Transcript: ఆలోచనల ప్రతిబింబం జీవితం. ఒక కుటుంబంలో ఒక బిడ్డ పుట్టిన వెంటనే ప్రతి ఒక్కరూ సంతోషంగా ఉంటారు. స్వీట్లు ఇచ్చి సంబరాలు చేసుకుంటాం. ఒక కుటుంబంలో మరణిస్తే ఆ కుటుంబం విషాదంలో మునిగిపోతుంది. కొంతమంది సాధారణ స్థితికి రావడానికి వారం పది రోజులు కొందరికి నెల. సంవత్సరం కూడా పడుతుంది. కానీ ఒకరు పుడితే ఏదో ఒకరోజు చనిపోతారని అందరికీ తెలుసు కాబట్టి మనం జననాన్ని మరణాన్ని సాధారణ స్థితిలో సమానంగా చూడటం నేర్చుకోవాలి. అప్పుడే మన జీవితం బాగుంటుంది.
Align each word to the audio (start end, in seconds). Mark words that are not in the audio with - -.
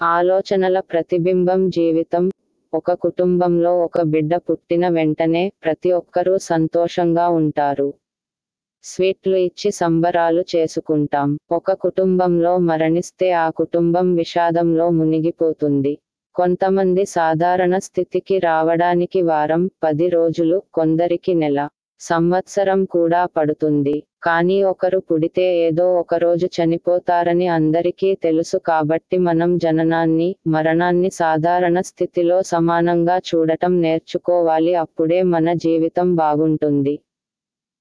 ఆలోచనల 0.00 0.80
ప్రతిబింబం 0.80 1.70
జీవితం. 1.70 2.30
ఒక 2.74 2.92
కుటుంబంలో 2.92 3.82
ఒక 3.82 4.02
బిడ్డ 4.02 4.36
పుట్టిన 4.36 4.88
వెంటనే 4.88 5.52
ప్రతి 5.64 5.92
ఒక్కరూ 5.92 6.38
సంతోషంగా 6.38 7.28
ఉంటారు. 7.28 7.94
స్వీట్లు 8.84 9.36
ఇచ్చి 9.36 9.70
సంబరాలు 9.70 10.44
చేసుకుంటాం. 10.56 11.38
ఒక 11.52 11.72
కుటుంబంలో 11.72 12.58
మరణిస్తే 12.58 13.30
ఆ 13.32 13.50
కుటుంబం 13.50 14.14
విషాదంలో 14.14 14.90
మునిగిపోతుంది. 14.90 15.98
కొంతమంది 16.34 17.04
సాధారణ 17.06 17.78
స్థితికి 17.78 18.38
రావడానికి 18.38 19.22
వారం 19.22 19.70
పది 19.82 20.08
రోజులు 20.08 20.62
కొందరికి 20.74 21.34
నెల. 21.34 21.68
సంవత్సరం 22.00 22.84
కూడా 22.84 23.26
పడుతుంది. 23.26 24.04
కానీ 24.22 24.62
ఒకరు 24.62 24.98
పుడితే 24.98 25.44
ఏదో 25.56 25.94
ఒకరోజు 25.94 26.46
చనిపోతారని 26.56 27.46
అందరికీ 27.48 28.14
తెలుసు 28.14 28.56
కాబట్టి 28.66 29.18
మనం 29.18 29.58
జననాన్ని 29.58 30.36
మరణాన్ని 30.46 31.10
సాధారణ 31.10 31.80
స్థితిలో 31.80 32.42
సమానంగా 32.42 33.18
చూడటం 33.18 33.80
నేర్చుకోవాలి. 33.80 34.74
అప్పుడే 34.74 35.22
మన 35.22 35.52
జీవితం 35.52 36.14
బాగుంటుంది. 36.14 36.94